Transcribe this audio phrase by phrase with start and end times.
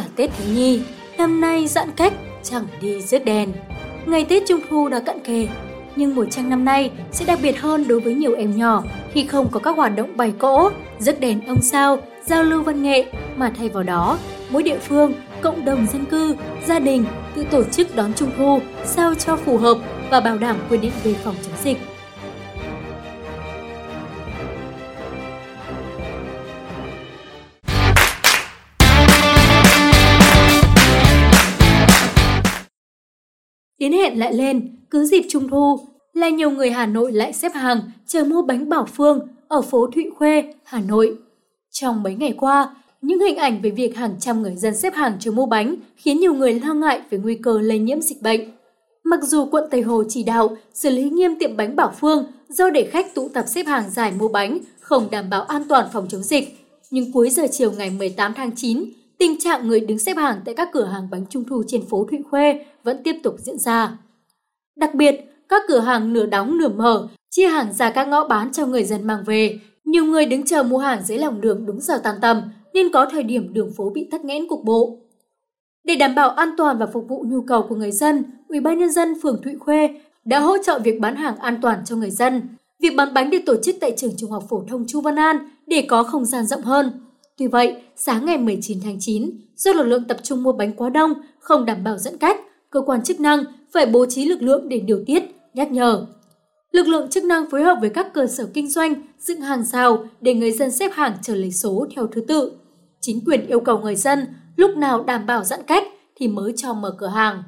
[0.00, 0.82] là Tết Thiếu Nhi,
[1.18, 2.12] năm nay giãn cách,
[2.42, 3.52] chẳng đi rước đèn.
[4.06, 5.48] Ngày Tết Trung Thu đã cận kề,
[5.96, 8.82] nhưng mùa trăng năm nay sẽ đặc biệt hơn đối với nhiều em nhỏ
[9.12, 12.82] khi không có các hoạt động bày cỗ, rước đèn ông sao, giao lưu văn
[12.82, 13.04] nghệ,
[13.36, 14.18] mà thay vào đó,
[14.50, 16.36] mỗi địa phương, cộng đồng dân cư,
[16.66, 17.04] gia đình
[17.34, 19.78] tự tổ chức đón Trung Thu sao cho phù hợp
[20.10, 21.78] và bảo đảm quy định về phòng chống dịch.
[33.80, 35.78] Tiến hẹn lại lên, cứ dịp Trung Thu
[36.12, 39.86] là nhiều người Hà Nội lại xếp hàng chờ mua bánh Bảo Phương ở phố
[39.86, 41.16] Thụy Khuê, Hà Nội.
[41.70, 45.16] Trong mấy ngày qua, những hình ảnh về việc hàng trăm người dân xếp hàng
[45.20, 48.40] chờ mua bánh khiến nhiều người lo ngại về nguy cơ lây nhiễm dịch bệnh.
[49.04, 52.70] Mặc dù quận Tây Hồ chỉ đạo xử lý nghiêm tiệm bánh Bảo Phương do
[52.70, 56.06] để khách tụ tập xếp hàng dài mua bánh không đảm bảo an toàn phòng
[56.08, 56.58] chống dịch,
[56.90, 58.84] nhưng cuối giờ chiều ngày 18 tháng 9,
[59.20, 62.06] tình trạng người đứng xếp hàng tại các cửa hàng bánh trung thu trên phố
[62.10, 63.98] Thụy Khuê vẫn tiếp tục diễn ra.
[64.76, 68.52] Đặc biệt, các cửa hàng nửa đóng nửa mở, chia hàng ra các ngõ bán
[68.52, 69.58] cho người dân mang về.
[69.84, 72.42] Nhiều người đứng chờ mua hàng dưới lòng đường đúng giờ tan tầm,
[72.74, 74.98] nên có thời điểm đường phố bị tắc nghẽn cục bộ.
[75.84, 78.78] Để đảm bảo an toàn và phục vụ nhu cầu của người dân, Ủy ban
[78.78, 79.88] nhân dân phường Thụy Khuê
[80.24, 82.42] đã hỗ trợ việc bán hàng an toàn cho người dân.
[82.78, 85.36] Việc bán bánh được tổ chức tại trường Trung học phổ thông Chu Văn An
[85.66, 87.09] để có không gian rộng hơn.
[87.40, 90.90] Tuy vậy, sáng ngày 19 tháng 9, do lực lượng tập trung mua bánh quá
[90.90, 94.68] đông, không đảm bảo giãn cách, cơ quan chức năng phải bố trí lực lượng
[94.68, 95.22] để điều tiết,
[95.54, 96.06] nhắc nhở.
[96.72, 100.04] Lực lượng chức năng phối hợp với các cơ sở kinh doanh dựng hàng rào
[100.20, 102.52] để người dân xếp hàng chờ lấy số theo thứ tự.
[103.00, 105.84] Chính quyền yêu cầu người dân lúc nào đảm bảo giãn cách
[106.16, 107.42] thì mới cho mở cửa hàng.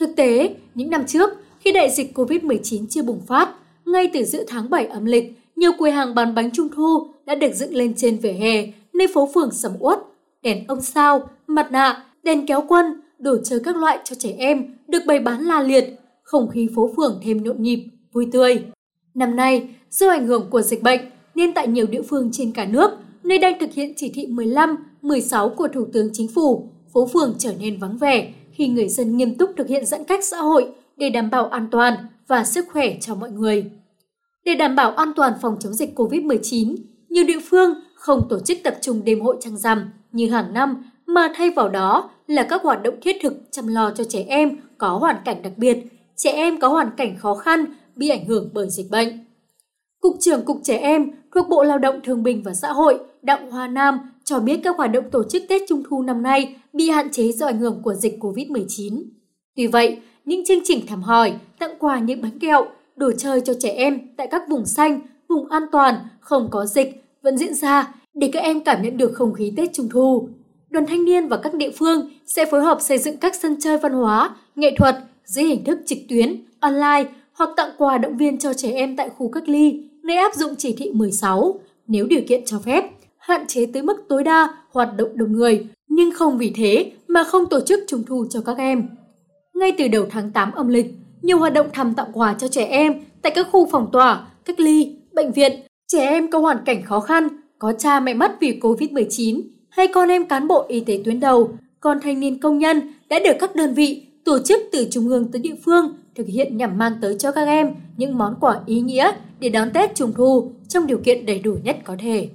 [0.00, 3.48] Thực tế, những năm trước, khi đại dịch COVID-19 chưa bùng phát,
[3.86, 7.34] ngay từ giữa tháng 7 âm lịch, nhiều quầy hàng bán bánh trung thu đã
[7.34, 9.98] được dựng lên trên vỉa hè, nơi phố phường sầm uất.
[10.42, 14.76] Đèn ông sao, mặt nạ, đèn kéo quân, đồ chơi các loại cho trẻ em
[14.88, 15.84] được bày bán la liệt,
[16.22, 18.64] không khí phố phường thêm nhộn nhịp, vui tươi.
[19.14, 21.00] Năm nay, do ảnh hưởng của dịch bệnh
[21.34, 22.90] nên tại nhiều địa phương trên cả nước,
[23.22, 27.34] nơi đang thực hiện chỉ thị 15, 16 của Thủ tướng Chính phủ, phố phường
[27.38, 30.66] trở nên vắng vẻ khi người dân nghiêm túc thực hiện giãn cách xã hội
[30.96, 31.94] để đảm bảo an toàn
[32.26, 33.70] và sức khỏe cho mọi người.
[34.44, 36.76] Để đảm bảo an toàn phòng chống dịch COVID-19,
[37.08, 40.82] nhiều địa phương không tổ chức tập trung đêm hội trăng rằm như hàng năm
[41.06, 44.56] mà thay vào đó là các hoạt động thiết thực chăm lo cho trẻ em
[44.78, 45.78] có hoàn cảnh đặc biệt,
[46.16, 47.64] trẻ em có hoàn cảnh khó khăn
[47.96, 49.24] bị ảnh hưởng bởi dịch bệnh.
[50.00, 53.50] Cục trưởng Cục Trẻ Em thuộc Bộ Lao động Thương binh và Xã hội Đặng
[53.50, 56.90] Hoa Nam cho biết các hoạt động tổ chức Tết Trung thu năm nay bị
[56.90, 59.02] hạn chế do ảnh hưởng của dịch COVID-19.
[59.56, 62.66] Tuy vậy, những chương trình thăm hỏi, tặng quà những bánh kẹo,
[62.96, 67.07] đồ chơi cho trẻ em tại các vùng xanh, vùng an toàn, không có dịch
[67.22, 70.28] vẫn diễn ra để các em cảm nhận được không khí Tết Trung thu
[70.70, 73.78] đoàn thanh niên và các địa phương sẽ phối hợp xây dựng các sân chơi
[73.78, 78.38] văn hóa, nghệ thuật dưới hình thức trực tuyến, online hoặc tặng quà động viên
[78.38, 82.20] cho trẻ em tại khu cách ly, nơi áp dụng chỉ thị 16 nếu điều
[82.28, 82.84] kiện cho phép,
[83.18, 87.24] hạn chế tới mức tối đa hoạt động đông người, nhưng không vì thế mà
[87.24, 88.88] không tổ chức trung thu cho các em.
[89.54, 90.86] Ngay từ đầu tháng 8 âm lịch,
[91.22, 94.60] nhiều hoạt động thăm tặng quà cho trẻ em tại các khu phòng tỏa, cách
[94.60, 95.60] ly, bệnh viện,
[95.92, 97.28] trẻ em có hoàn cảnh khó khăn,
[97.58, 101.50] có cha mẹ mất vì Covid-19 hay con em cán bộ y tế tuyến đầu,
[101.80, 105.32] con thanh niên công nhân đã được các đơn vị, tổ chức từ trung ương
[105.32, 108.80] tới địa phương thực hiện nhằm mang tới cho các em những món quà ý
[108.80, 112.28] nghĩa để đón Tết Trung Thu trong điều kiện đầy đủ nhất có thể.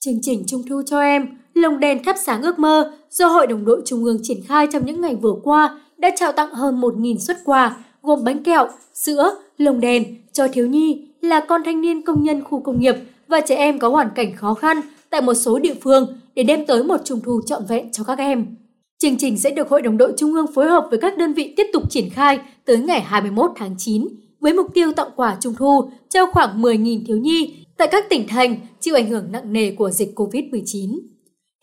[0.00, 3.64] Chương trình Trung Thu cho em, lồng đèn thắp sáng ước mơ do Hội đồng
[3.64, 7.18] đội Trung ương triển khai trong những ngày vừa qua đã trao tặng hơn 1.000
[7.18, 12.02] xuất quà gồm bánh kẹo, sữa, lồng đèn cho thiếu nhi là con thanh niên
[12.02, 12.94] công nhân khu công nghiệp
[13.28, 16.66] và trẻ em có hoàn cảnh khó khăn tại một số địa phương để đem
[16.66, 18.56] tới một trung thu trọn vẹn cho các em.
[18.98, 21.54] Chương trình sẽ được Hội đồng đội Trung ương phối hợp với các đơn vị
[21.56, 24.08] tiếp tục triển khai tới ngày 21 tháng 9
[24.40, 28.28] với mục tiêu tặng quà trung thu cho khoảng 10.000 thiếu nhi tại các tỉnh
[28.28, 30.98] thành chịu ảnh hưởng nặng nề của dịch COVID-19.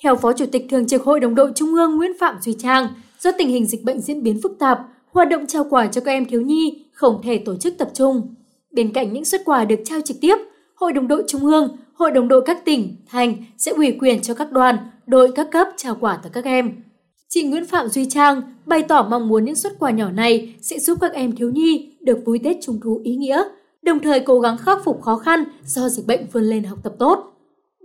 [0.04, 2.88] Theo Phó Chủ tịch Thường trực Hội đồng đội Trung ương Nguyễn Phạm Duy Trang,
[3.20, 4.80] do tình hình dịch bệnh diễn biến phức tạp,
[5.12, 8.36] hoạt động trao quà cho các em thiếu nhi không thể tổ chức tập trung.
[8.72, 10.36] Bên cạnh những xuất quà được trao trực tiếp,
[10.76, 14.34] Hội đồng đội Trung ương Hội đồng đội các tỉnh, thành sẽ ủy quyền cho
[14.34, 16.84] các đoàn, đội các cấp trao quà tới các em.
[17.30, 20.80] Chị Nguyễn Phạm Duy Trang bày tỏ mong muốn những xuất quà nhỏ này sẽ
[20.80, 23.44] giúp các em thiếu nhi được vui Tết Trung thu ý nghĩa,
[23.82, 26.94] đồng thời cố gắng khắc phục khó khăn do dịch bệnh vươn lên học tập
[27.00, 27.34] tốt.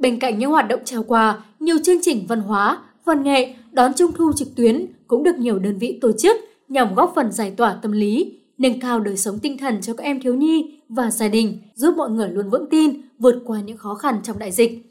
[0.01, 3.95] Bên cạnh những hoạt động trao quà, nhiều chương trình văn hóa, văn nghệ, đón
[3.95, 6.37] Trung thu trực tuyến cũng được nhiều đơn vị tổ chức
[6.69, 10.05] nhằm góp phần giải tỏa tâm lý, nâng cao đời sống tinh thần cho các
[10.05, 13.77] em thiếu nhi và gia đình, giúp mọi người luôn vững tin vượt qua những
[13.77, 14.87] khó khăn trong đại dịch.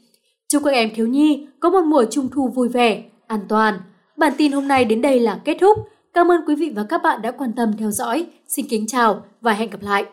[0.48, 3.80] Chúc các em thiếu nhi có một mùa trung thu vui vẻ, an toàn.
[4.16, 5.78] Bản tin hôm nay đến đây là kết thúc.
[6.14, 8.26] Cảm ơn quý vị và các bạn đã quan tâm theo dõi.
[8.48, 10.04] Xin kính chào và hẹn gặp lại.